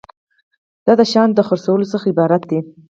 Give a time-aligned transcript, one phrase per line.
[0.85, 2.59] دا د شیانو د خرڅولو څخه عبارت دی.